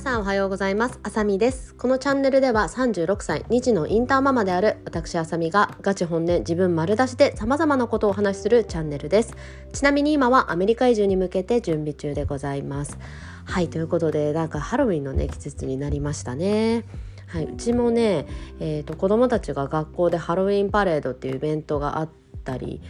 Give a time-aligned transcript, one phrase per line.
[0.00, 0.98] 皆さんおはようございます。
[1.02, 1.74] あさみです。
[1.74, 9.36] このチャンネルでは36歳2児のインターママである私あさみがガチ本音自分丸出しで様々なことをお話しするチャンネルです。
[9.74, 12.98] ちなみに今はアメリカ移住に向けて準備中でございます。
[13.44, 16.86] はいということでなんかハロウィンのね季節になりましたね。
[17.26, 18.26] はい、うちもね、
[18.58, 22.08] えーと、子どもたちが学校でハロウィンパレードっていうイベントがあっ
[22.42, 22.80] たり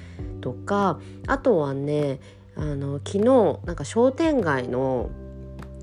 [0.40, 2.20] とかあとはね
[2.54, 3.24] あの昨日
[3.64, 5.10] なんか商店街の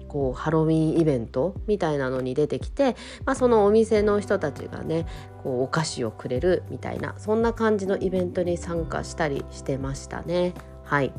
[0.07, 5.05] こうハロウィンイベントみたいなのに出てきて、まあ、そのお店の人たちがね
[5.43, 10.53] こうお菓子をくれるみたいなそんな感じのイベントに参加したりしてましたね。
[10.83, 11.13] はい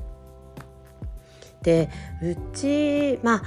[1.63, 1.91] で
[2.23, 3.43] うちまあ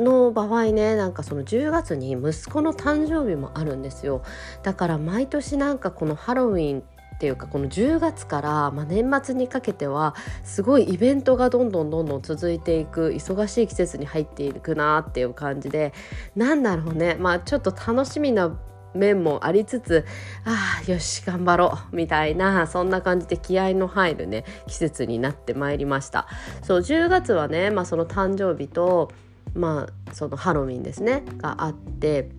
[0.00, 4.22] の場合ねなんかその10月に息子の誕生日もあるんですよ
[4.62, 6.84] だから毎年なんかこのハロウィン
[7.18, 10.14] っていうかこの10月から、まあ、年末にかけては
[10.44, 15.92] すごいイベントがどんどんどんどん続いていく忙しい季節に入っていくなっていう感じで
[16.36, 17.16] なんだろうね。
[17.18, 18.56] まあちょっと楽しみな
[18.94, 20.06] 面もありつつ
[20.44, 26.28] ああよし頑張ろうみたいなそんな感じで気合の入るね季節になってまいりました。
[26.62, 29.10] そう10月はね、まあ、その誕生日と
[29.54, 32.30] まあそのハロウィンですねがあって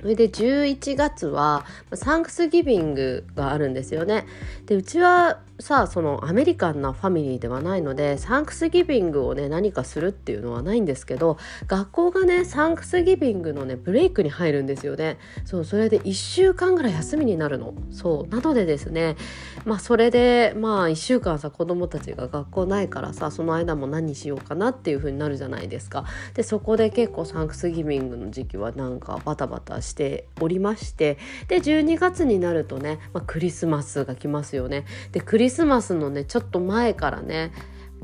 [0.00, 4.26] それで11月はサンクスギビングがあるんですよね。
[4.66, 15.18] でうちはさそのアメリカンなファミリーではないのでサンクスギビングをね何かするっていうのはないんですけど学校がねサンクスギビングのねブレイクに入るんですよね。
[15.44, 17.74] そうそれで1週間ぐらい休みになるの。
[17.90, 19.16] そうなのでですね
[19.64, 26.04] まあそれでまあ1週間さ子供たちが学校ないからさその間も何しようかなっていう風になるじゃないですか。
[26.34, 34.84] でそこで結構サンクスギビングの時期はなんかバタバタしておりましてで12月になるとね、まあ、クリスマスが来ますよね。
[35.12, 37.52] でクリリスマスのねちょっと前からね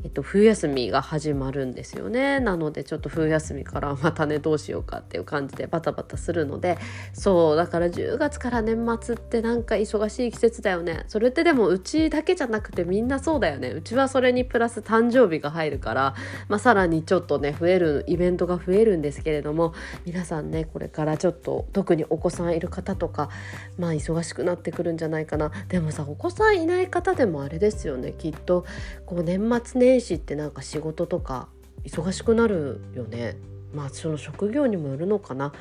[0.04, 2.38] えっと、冬休みが始まるんですよね。
[2.38, 6.78] なのでちょっと冬休みからまたねどうしようかっていう感じでバタバタするので。
[7.14, 11.04] そうだから10月から年末ってなんか忙しい季節だよね。
[11.08, 13.70] それってでもうちだけじゃなくてみんなそうだよね。
[13.70, 16.14] うちはそれにプラス誕生日が入るから、
[16.48, 19.72] まあ、さらにちょっとね増えるイベントが増えるんですけれども。
[20.04, 23.30] 皆さんねこれからちょっと特にお子さんいる方とか
[23.78, 25.50] まあ忙しくなってくるんじゃないかな。
[25.68, 28.12] でもさお子さんいない方でもあれですよね。
[28.12, 28.66] きっと
[29.06, 31.48] こう年末年始ってなんか仕事とか
[31.84, 33.36] 忙しくなるよね
[33.74, 35.52] まあその職業にもよるのかな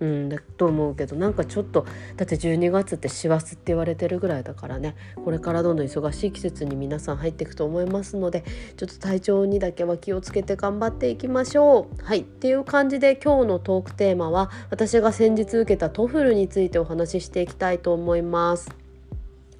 [0.00, 1.84] うんだと思うけどなんかちょっと
[2.16, 4.94] だって12月って師走って言われてるぐらいだからね
[5.24, 8.44] これからどんどん忙しい季節に皆さん入っていくと思いますので
[8.76, 12.04] ちょっと体調にだけは気をつけて頑張っていきましょう。
[12.04, 18.87] はいっていう感じで今日のトークテーマは私が先日受けた TOEFL についてお話ししていきたいと思います。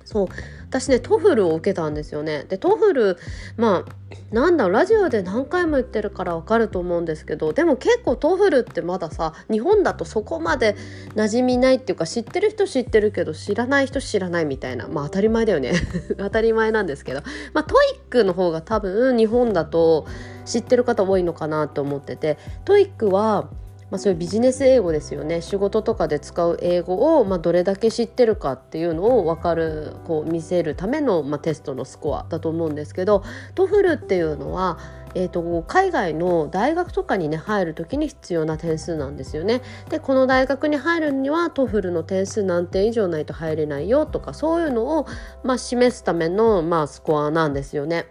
[0.08, 0.26] そう。
[0.70, 2.44] 私ね TOEFL を受けたんですよね。
[2.48, 3.18] で TOEFL
[3.58, 10.76] まあなんだラジオで何回も言ってるからわかると思うんですけどでも結構 TOEFL ってまださ日本だとそこまで
[11.14, 14.88] 馴染みないっていうか知ってる人知ってるけど知らない人知らないみたいな。
[14.88, 15.72] まあ当たり前だよね。
[16.16, 17.20] 当たり前なんですけど。
[17.52, 20.06] まあ TOEIC の方が多分日本だと
[20.46, 23.50] 知ってる方多いのかなと思ってて TOEIC は
[23.90, 33.22] まあ、そういうビジネス英語ですよね仕事とかで使う英語を、まあ、どれだけ知ってるかっていうのを分かるこう見せるための、まあ、テストのスコアだと思うんですけど
[33.54, 34.78] TOEFL っていうのは
[35.14, 39.62] えーと、海外の大学とかにね入る時に必要な点数なんですよね。
[39.88, 45.06] でこの大学に入るには TOEFL の点数何点以上ないと入れないよとかそういうのを、
[45.42, 48.06] まあ、示すための、まあ、スコアなんですよね。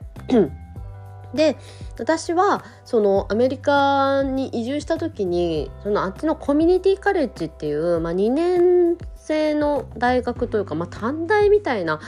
[1.33, 1.57] で
[1.99, 11.99] 私はそのアメリカに移住した時にそのあっちのコミュニティカレッジっていう、まあ、2年制の大学というか、まあ、短大みたいな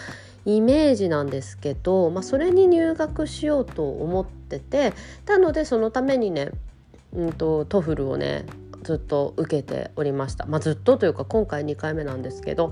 [0.45, 4.93] イメージなんですけど、まあ、それに入学しようと思ってて
[5.27, 6.51] なのでそのためにね、
[7.13, 8.45] うんと、 TOEFL をね
[8.83, 12.71] ずっと受けておりました、まあ、ずっとというか今回2回目なんですけど。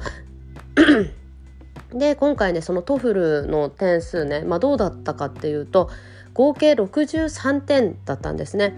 [1.94, 5.90] で今回ねその TOEFL の点数ね、まあ、どうだったかっていうと
[6.38, 8.76] 合計63点だったんですね。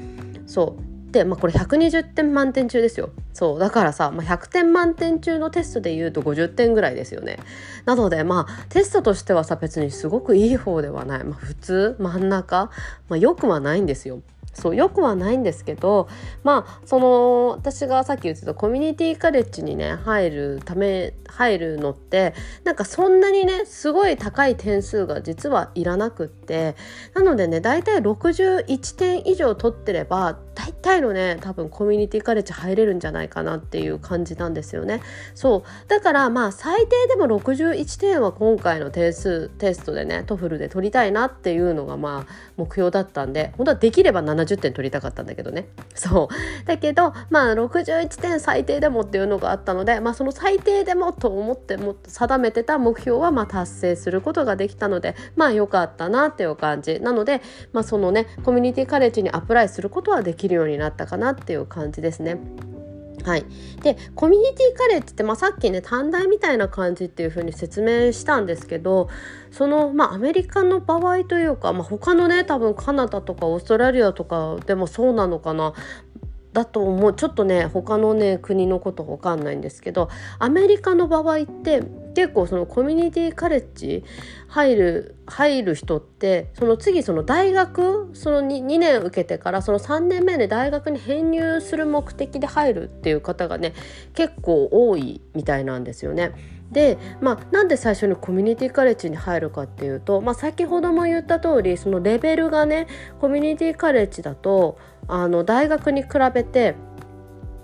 [0.48, 3.10] そうで、まあ、これ120点満点中ですよ。
[3.34, 7.38] そうだからさ、まあ、100点満点中のテストでいうと50点ぐらいですよね。
[7.86, 12.72] なのでまあテストとしてはさ別にすごくいい方ではない、まあ、普通真ん中、
[13.10, 14.22] まあ、よくはないんですよ。
[14.60, 16.08] そうよくはないんですけど
[16.44, 22.34] まあその私がさっき言ってたコミュニティカレッジにね入るため入るのって
[22.64, 26.76] なんかそんなにねすごい高い点数が実はいらなくって
[27.16, 35.02] なのでね大体61点以上取ってれば大体のね多分コミュニティカレッジ入れるんじゃないかなっていう感じなんですよね。
[35.34, 35.90] そう。
[35.90, 45.70] だからまあ最低でも61点は今回の点数テストでね TOEFL で取りたいなっていうのがまあ目標だったんで本当はできれば70点取りたかったんだけどね。
[45.96, 46.68] そう。
[46.68, 57.00] だけどまあ61点最低でもっていうのがあったのでまあその最低でもと思っても定めてた目標はまあ達成することができたのでまあ良かったなっていう感じ。
[57.00, 57.42] なので
[57.72, 62.38] まあそのねコミュニティカレッジにアプライすることはできるようになったかなっていう感じですね。
[63.24, 63.46] はい、
[63.84, 69.10] でコミュニティカレッジって、まあ、さっきね短大みたいな感じっていう風に説明したんですけど
[69.52, 75.74] その、まあ、アメリカの場合というか、まあ、他のね多分カナダとかオーストラリアとかでもそうなのかな
[76.54, 80.10] だと思うちょっとね他のね国のことわかんないんですけど
[80.40, 81.84] アメリカの場合って
[82.16, 84.04] 結構そのコミュニティカレッジ
[84.48, 93.74] 入る入る人ってその次その大学その 2, 2年受けてからその3年目で大学に編入する目的で入るっていう方がね
[94.14, 96.34] 結構多いみたいなんですよね。
[96.72, 102.88] で、まあ、なんで最初にコミュニティカレッジに入るかっていうと、まあ、先ほども言った通りそのレベルがね
[103.20, 104.78] コミュニティカレッジだと
[105.08, 106.76] あの大学に比べて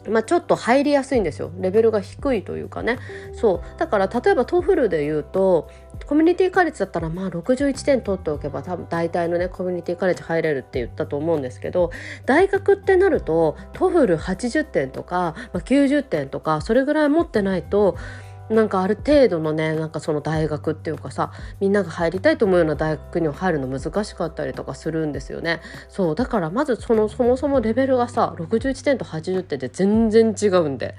[0.10, 1.52] まあ、ちょっと入りやすいんですよ。
[1.60, 3.00] レベルが低いというかね。
[3.34, 3.80] そう。
[3.80, 5.70] だから例えば TOEFL で言うと
[6.06, 11.92] コミュニティカレッジだったらまあ61点取っておけば多分大体のねコミュニティカレッジ入れるって言ったと思うんですけど
[12.26, 17.98] 大学ってなると TOEFL 80点とか、ま、90点とかそれぐらい持ってないと
[18.50, 25.62] なんかある程度のねなんかその大学っていうかさみんなが入りたいと思うような大学には入るの難しかったりとかするんですよね。
[25.90, 30.96] そうだからまずそのそもそもレベルがさ61点と80点で全然違うんで。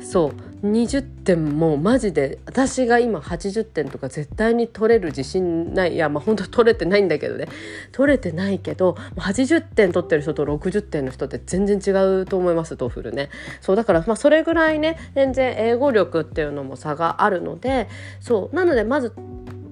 [0.00, 5.94] そう20点もマジで私が今80点とか絶対に取れる自信ない。
[5.94, 7.48] いやまあ本当取れてないんだけどね。
[7.92, 11.90] 取れてないけど80点取ってる人と60点の人って全然違
[12.20, 13.30] うと思います TOEFL ね。
[13.60, 17.88] そうだからまあそれぐらいね全然英語力っていうのも差があるので
[18.20, 19.12] そうなのでまず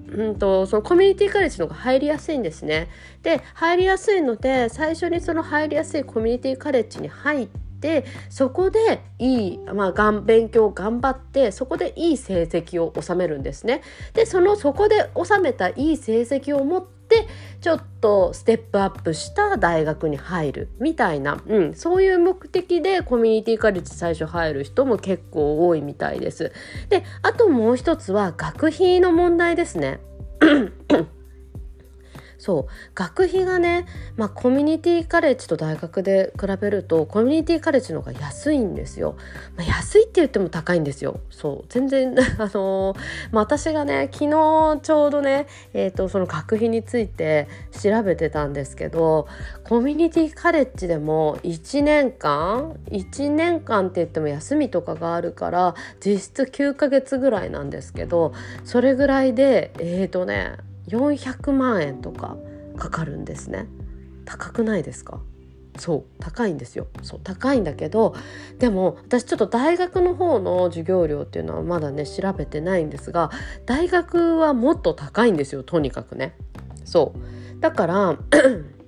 [0.09, 2.89] うんと、そのコミュニティカレッジの方が入りやすいんですね。
[3.23, 13.81] で入りやすいので最初にその入りやすいコミュニティカレッジに入ってでそこでいい、まあ、がん勉強を頑張ってそこでいい成績を収めるんですね。
[14.13, 17.29] でそのそこで収めたいい成績を持って
[17.61, 26.53] ちょっとステップアップした大学に入るみたいな、うん、そういう目的でコミュニティカレッジ最初入る人も結構多いみたいです。
[26.89, 30.01] であともう一つは学費の問題ですね。
[32.47, 39.17] そう学費がね、まあ、コミュニティカレッジと大学で比べるとコミュニティカレッジの方が安いんですよ。
[39.57, 41.19] まあ、安いって言っても高いんですよ。
[41.31, 42.99] そう全然 あのー、
[43.33, 49.27] まあ、私がね昨日ちょうどね、えーと、その学費について調べてたんですけど
[49.65, 58.33] コミュニティカレッジでも1年間1年間って言っても休みとかがあるから実質9ヶ月ぐらいなんですけど
[58.65, 60.53] それぐらいでえっ、ー、とね
[60.89, 62.37] 400万円とか
[62.77, 63.67] かかるんですね。
[64.25, 65.21] 高くないですか？
[65.79, 66.87] そう高いんですよ。
[67.03, 68.15] そう高いんだけど
[68.59, 73.31] でも私ちょっと大学の方の授業料っていうのはまだね調べてないんですが
[73.67, 76.35] 大学はもっと高いんですよとにかくね。
[76.85, 77.61] そう。
[77.61, 78.19] だから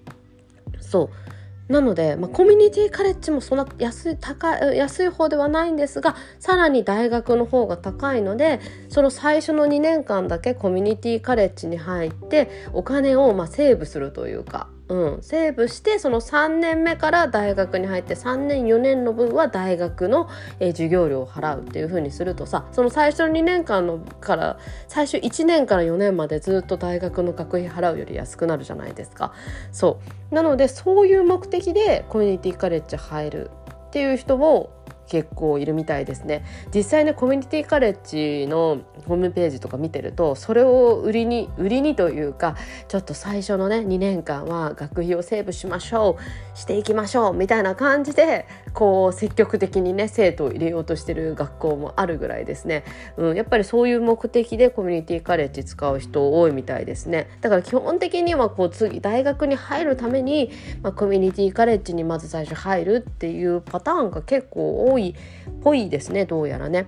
[0.81, 1.38] そう。
[1.69, 20.28] なので、まあ、コミュニティカレッジもそんな安い高い安い方ではないんですがさらに大学の方が高いのでその最初の2年間だけコミュニティカレッジに入ってお金をまあセーブするというかうん、セーブしてその3年目から大学に入って3年4年の分は大学の、
[20.61, 29.35] えー、授業料を払うっていう風にするとさその最初の2年間のから最初1年から4年までずっと大学の学費払うより安くなるじゃないですか。
[29.73, 33.50] そうなのでそういう目的でコミュニティカレッジ入る
[33.88, 34.71] っていう人も
[35.09, 36.45] 結構いるみたいですね。
[36.75, 42.57] 実際ねコミュニティカレッジのホームページとか見てるとそれを売りに売りにというか
[42.88, 46.19] ちょっと最初のね2年間は学費をセーブしましょ
[46.55, 48.47] うしていきましょうみたいな感じで
[48.78, 52.85] こう積極的にね生徒を入れようとしてる学校もあるぐらいですね、
[53.16, 57.28] うん、やっぱりそういう目的でコミュニティカレッジ使う人多いみたいですね。
[57.40, 66.87] だから基本的にはこう次大学に入るために、まあ、コミュニティカレッジにまず最初入るっていうパターンが結構多いっぽいですねどうやらね。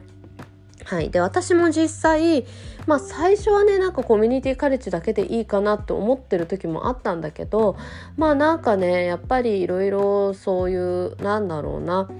[0.84, 2.44] はい、で私も実際、
[2.90, 7.76] まあ、最初はねなんかコミュニティカレッジだけでいいかなと思ってる時もあったんだけど
[8.16, 12.10] まあなんかねやっぱりいろいろそういうなんだろうな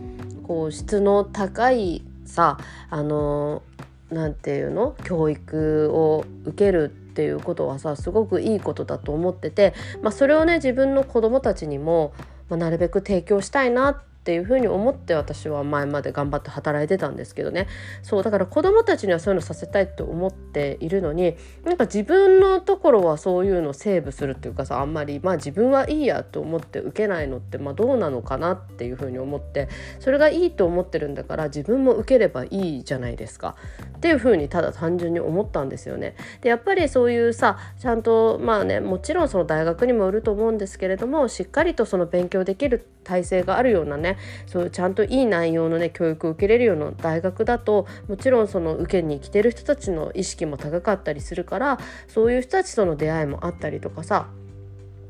[0.46, 2.56] こう質の高いさ
[2.88, 3.64] あの
[4.12, 12.12] なんていうの教育を受けるっていうことはさすごくいいことだと思ってて、まあ、それをね自分の子供たちにも
[12.50, 17.68] まあ、なるべく提供したいなってっていうふうに思って私は前まで頑張って働いてたんですけどね
[18.02, 33.56] そうだから子どもたちにはそういうのさせたいと思っているのになんか自分のところはそういうのをセーブするっていうかさあんまりまあ自分はいいやと思って受けないのってまあどうなのかなっていうふうに思ってそれがいいと思ってるんだから自分も受ければいいじゃないですか
[33.96, 36.14] っていうふうにただ単純に思ったんですよね。
[36.42, 44.18] でやっぱりそういうさちゃんとまあねもちろんその大学にもよると思うんですけれどもしっかりとその勉強できる体制があるようなねね。
[44.46, 54.28] そういうちゃんといい内容のね教育を受けれるような大学だともちろんその受けに来てる人たちの意識も高かったりするからそういう人たちとの出会いもあったりとかさ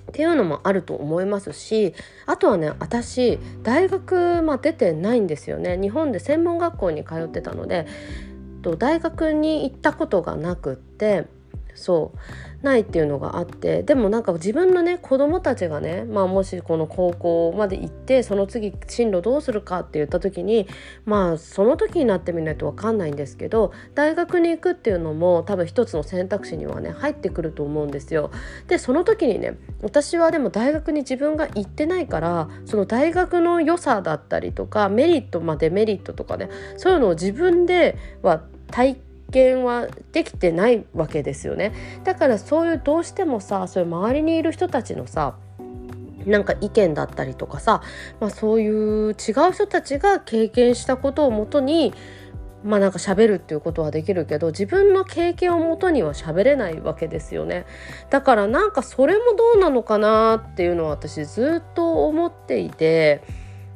[0.08, 1.94] っていうのもあると思いますし
[2.26, 5.78] あとはね私大学、まあ、出てないんですよね。
[5.80, 7.86] 日本で専門学校に通ってたので
[8.78, 11.26] 大学に行ったことがなくって
[11.74, 12.18] そう。
[12.62, 20.66] ないっていうのがあってでもなんか自分のね子供たちがね、まあ、もしこの高校まで行ってその次進路どうするかって言った時に
[21.06, 28.30] まあその時になってみないと分かんないんですけど大学に行くっていうのも多分一つの選択肢にはね入ってくると思うんですよ。
[28.66, 41.72] でその時にね私はでも大学に自分が行ってないからその大学の良さだったりとかメリットまでメリットとかねそういうのを自分では体験見はできてないわけですよね。
[42.04, 45.34] だからそういうどうしてもさそういう周りにいる人たちのさ
[46.26, 47.82] なんか意見だったりとかさ、
[48.20, 49.14] まあ、そういう違う
[49.52, 51.94] 人たちが経験したことをもとに
[52.62, 57.64] まあなんか喋るっていうことはできるけど自分の経験をもとには喋れないわけですよね。
[58.10, 63.22] だからなんかそれもどうなのかなっていうのは私ずっと思っていて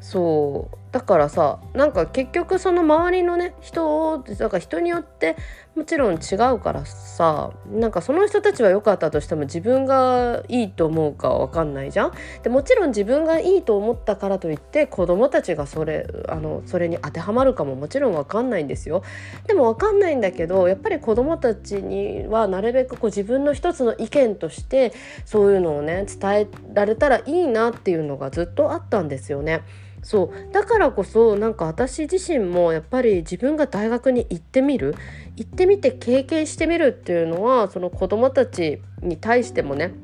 [0.01, 0.84] そう。
[0.95, 5.35] だからさなんか結局その周りのね人をだから人によって
[5.75, 12.13] もちろん違うからさなんかその人たちは良かったとしても自分がいいと思うかは分かんないじゃん。
[12.45, 19.03] でもちろん自分がいいと思ったからといって子供たちがそれあのそれに当てはまるかももちろん分かんないんですよ。
[19.49, 24.93] でも分かんないんだけどやっぱり子供たちにはなるべくこう自分の一つの意見として
[25.25, 29.63] そういうのをね伝えられたらいいなっていうのがずっとあったんですよね。
[30.05, 34.95] そうだからこそなんか私自身もやっぱり自分が大学に行ってみる？
[35.37, 39.95] 行ってみて経験してみるっていうのはその子どもたちに対してもね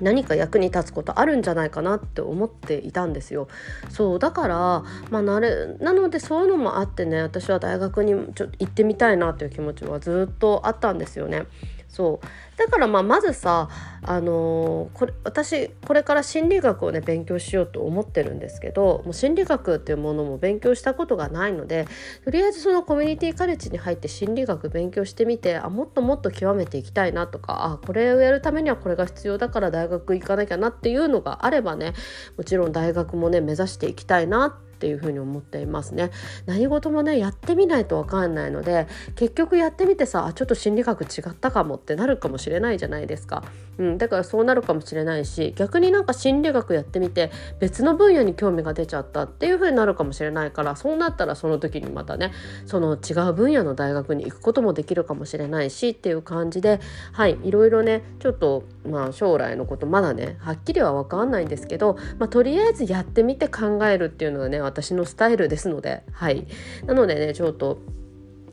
[0.00, 3.48] 何か役に立つことあるんじゃないかなって思っていたんですよ。
[3.90, 11.46] そうだからまあなれなのでそういうのもあってね私は大学にちょっと行ってみたいなという気持ちはずっとあったんですよね。
[11.88, 13.68] そうだからまあまずさ、
[14.02, 21.86] あのー、これ私これから心理学をね勉強しようと思ってるんですけどもう心理学っていうものも勉強したことがないので
[22.24, 31.92] とりあえずそのコミュニティカレッジに入って心理学勉強してみてあもっともっと極めていきたいなとかあこれをやるためにはこれが必要だから大学行かなきゃなっていうのがあればね
[32.36, 36.10] もちろん大学もね目指していきたいなってっていうふうに思っていますね。
[36.44, 43.42] 何事もねやってみないと分かんないので結局やってみてさあちょっと心理学違ったかもってなるかもしれないじゃないですか、
[43.78, 52.32] うん、だからそうなるかもしれないし逆になんか心理学やってみて別の分野に興味が出ちゃったっていうふうになるかもしれないからそうなったらその時にまたね
[52.66, 56.80] その違う分野の大学に行くこともできるかもしれないしっていう感じで
[57.12, 66.46] はいいろいろねちょっとまあ将来のことまだねはっきりは分かんないんですけど、まあ、とりあえずやってみて考えるっていうのがね私のスタイルですのではい。
[66.86, 67.78] なのでねちょっと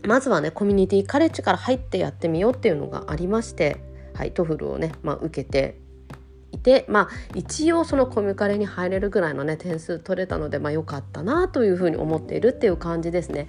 [0.07, 3.77] まずはねコミュニティカレッジから入ってやってみようっていうのがありまして
[4.13, 5.79] はい TOEFL をね、まあ、受けて
[6.51, 13.47] いてまあ一応そのコミカレに入れるぐらいのね点数取れたのでまあ良かったなというふうに思っているっていう感じですね。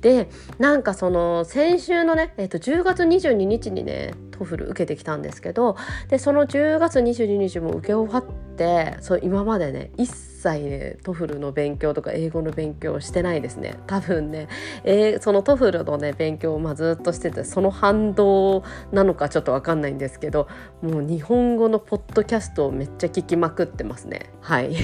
[0.00, 0.28] で
[0.58, 5.76] なんかその先週のね、えー、と10月22日にね TOEFL 受けてきたんですけど
[6.08, 8.24] でその10月22日も受け終わっ
[8.56, 13.74] てそう今までね一切ね TOEFL の勉強とか英語の勉強してないですね。
[13.86, 14.48] 多分ね、
[14.84, 20.48] えー、その TOEFL のね勉強をまあずっとしててその反動なのかちょっと分かんないんですけど
[20.80, 24.32] もう日本語のポッドキャストをめっちゃ聞きまくってますね。
[24.40, 24.74] はい。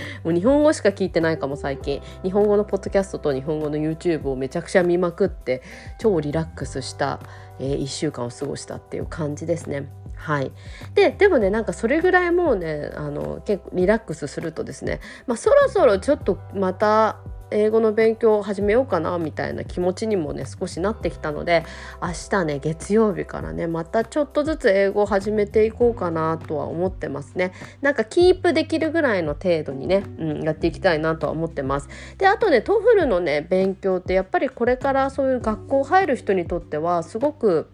[0.24, 5.62] もう日本語しか聞いてないかも最近日本語のポッドキャストと日本語の YouTube をめちゃくちゃ見まくって
[5.98, 7.20] 超リラックスした、
[7.58, 9.88] えー、1週間を過ごしたっていう感じですね。
[10.14, 10.52] はい、
[10.94, 17.18] ででもねなんかそれぐらいもうねあの結構リラックスするとですね、まあ、そろそろちょっとまた
[17.52, 21.64] 英語の勉強を始めようかなみたいな気持ちにもね少しなってきたので
[22.00, 27.52] 明日ね月曜日からねまたちょっとずつ英語を始めていこうかなとは思ってますね。
[27.80, 31.88] なんかキープできるぐらいの程度にね、うん、やっていきたいなとは思ってます。
[32.18, 37.68] であとね TOEFL のね勉強ってやっぱりこれからそういう学校入る人にとってはすごく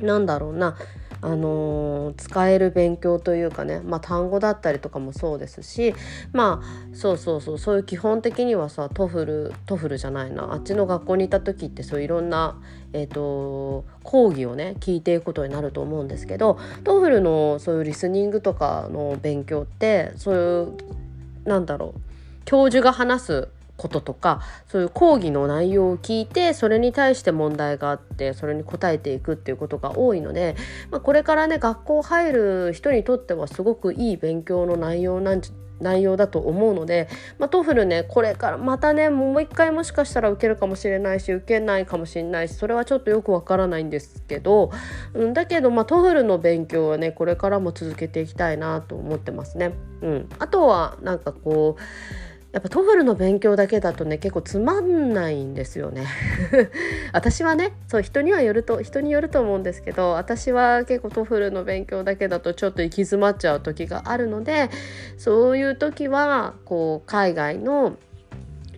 [0.00, 0.76] なんだろうな
[1.22, 5.94] あの、使える勉強というかね、まあ、単語だったりとかもそうですし
[6.32, 10.52] まあそうそうそうそういう基本的にはさ TOEFL TOEFL じゃないな。
[10.52, 12.60] あっちの学校にいた時ってそういろんな、
[12.92, 22.00] えーと、講義をね聞いていくことになると思うんですけど TOEFL のそういうリスニングとかの勉強ってそういうなんだろう
[22.44, 30.56] 教授が話すこととかそういう講義の内容を聞いてそれに対して問題があってそれに答えていくっていうことが多いので、
[30.90, 35.42] まあ、これからね学校入る人にとってはすごくいい勉強の内容なん
[35.82, 44.70] 内容だと思うので、まあ、 TOEFL ねこれからまたねもう一回もしかしたら受けるかもしれないし受けないかもしれないしそれはちょっとよくわからないんですけど、
[45.12, 49.72] うん、だけどまあ TOEFL の勉強はねこれからも続けていきたいなと思ってますね。
[50.02, 51.82] うん、あとはなんかこう
[52.52, 56.04] やっぱ TOEFL の勉強だけだとね結構つまんないんですよね。
[57.12, 64.68] 私はねそう人にはよると人によると思うんですけど私は結構 TOEFL の勉強だけだとちょっと行き詰まっちゃう時があるので
[65.16, 67.96] そういう時はこう海外の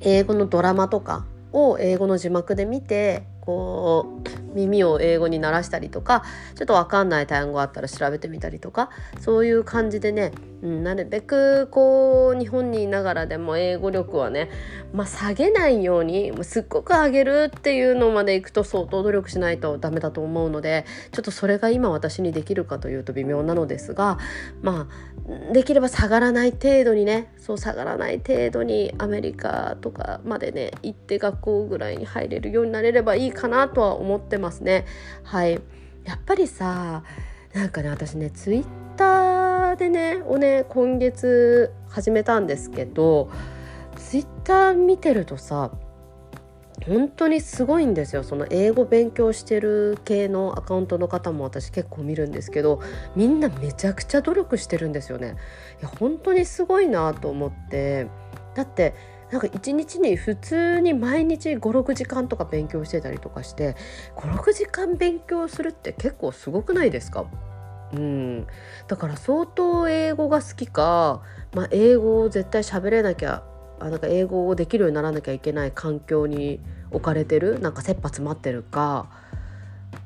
[0.00, 6.25] 英語のドラマとかを英語の字幕で見てこう耳を英語に鳴らしたりとか
[6.55, 8.89] ちょっと分かんない単語あったら調べてみたりとか
[9.21, 10.33] そういう感じでね、
[10.63, 14.51] うん、なるべくこう日本にいながらでも英語力はね、
[14.95, 24.19] まあ、下げないようにすっごく上げるっていうのまでいくと相当努力しないとダメだと思うのでちょっとそれが今私にできるかというと微妙なのですが
[24.63, 34.87] まあできれば下がらない程度にねそう下がらない程度にアメリカとかまでね行って学校ぐらいに入れるようになれればいいかなとは思ってますね。
[35.23, 35.61] はい。
[36.05, 37.03] やっぱりさ
[37.53, 38.64] なんかね私ねツイッ
[38.97, 43.31] ターでねをね今月始めたんですけど
[43.97, 45.71] ツイッター見てるとさ
[46.87, 48.23] 本当にすごいんですよ。
[48.25, 52.81] その英語勉強してる系のアカウントの方も私結構見るんですけど
[53.17, 55.37] みんなめちゃくちゃ努力してるんですよね。
[55.81, 58.09] いや本当にすごいなと思って。
[58.55, 58.95] だって
[59.35, 63.75] なんか一日に普通に毎日56時間とか勉強してたりとかして
[64.14, 67.25] 56時間勉強するって結構すごくないですか？
[67.95, 68.47] うん、
[68.87, 71.21] だから相当英語が好きか、
[71.53, 73.43] まあ、英語を絶対喋れなきゃ
[73.80, 76.61] あなんか英語をできるようにならなきゃいけない環境に
[76.93, 79.11] 置かれてるなんか切羽詰まってるか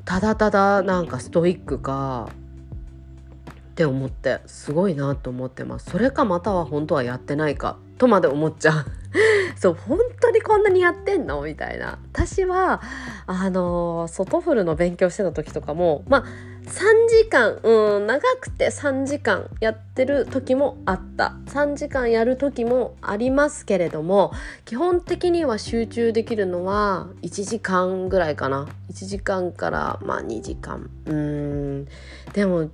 [0.07, 5.91] ただただなんかストイックかって思ってすごいなと思ってます。
[5.91, 7.79] それかまたは本当はやってないか。
[7.99, 8.85] とまで思っちゃう。
[9.57, 11.43] そう本当にこんなにやってんの？
[11.43, 11.99] みたいな。
[12.13, 12.81] 私は
[13.27, 16.25] あのそ TOEFL の勉強してた時とかもまあ
[16.67, 21.35] 3時間うん長くて3時間やってる時もあった。
[21.47, 24.33] 3時間やる時もありますけれども
[24.65, 28.69] 基本的には集中できるのは1時間ぐらいかな。
[28.91, 30.91] 1時間からまあ2時間。
[31.07, 31.89] うん。
[32.35, 32.69] でも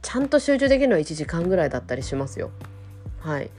[0.00, 2.50] ちゃんと集中できるのは1時間ぐらいだったりしますよ。
[3.20, 3.50] はい。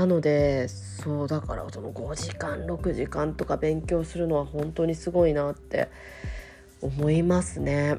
[0.00, 5.90] なのでそうだからその5時間6時間とか勉強するのは本当にすごいなって
[6.80, 7.98] 思いますね。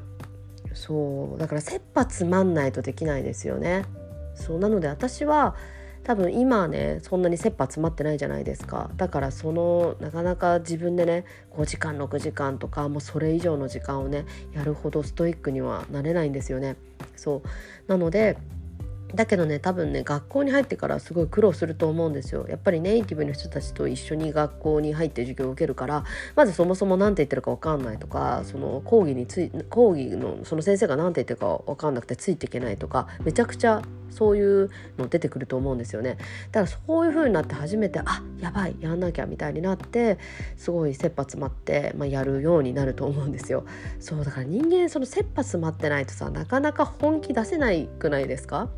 [0.73, 3.85] そうだから切羽詰まんないとできないですよね。
[4.33, 5.55] そうなので私は
[6.03, 16.77] 多分今ねそんなに切羽詰まってないじゃないですかだからそのなかなか自分でね5時間6時間とかもうそれ以上の時間をねやるほどストイックにはなれないんですよね。
[17.15, 17.47] そう
[17.87, 18.39] なので
[19.13, 22.45] だけどね多分ね学校に入ってからすごい苦労すると思うんですよ。
[22.47, 26.03] やっぱりネイティブの人たちと一緒に学校に入って授業を受けるから
[26.35, 36.17] まずそもそも何て言ってるか分かんないとかその講義につい講義のその先生が何て言ってるか分かんなくてついていけないとかめちゃくちゃそういうの出てくると思うんですよね。
[36.51, 40.17] だからそういう風になって初めてあやばいやんなきゃみたいになって
[40.57, 43.65] すごい切羽詰まって、まあ、やるようになると思うんですよ。
[43.99, 48.69] そうだから人間その切羽詰まってないとさなかなか本気出せないくないですか？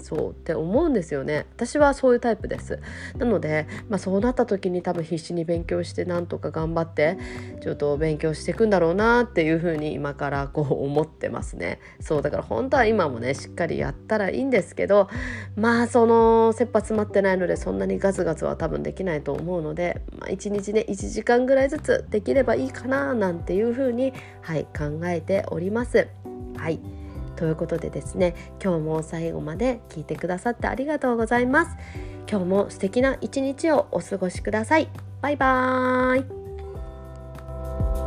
[0.00, 1.46] そうって思うんですよね。
[1.56, 2.80] 私はそういうタイプです。
[3.18, 7.18] なので、まあ、そうなった時に多分必死に勉強してなんとか頑張って
[7.60, 11.80] ちょっと勉強していくんだろうなっていうふうに今からこう思ってますね。
[12.00, 15.08] そうだから本当は今もねしっかりやったらいいんですけど
[15.56, 26.08] まあその切羽詰まってないのでそんなにガツガツは多分できないと思うので、まあ、1日ね1時間ぐらいずつできればいいかななんていうふうにはい考えております。
[26.56, 26.95] はい。
[27.36, 31.76] ということでですね今日も最後まで聞いてくださってありがとうございます。
[32.28, 34.88] 今日も素敵な一日をお過ごしください。
[35.20, 38.05] バイバーイ。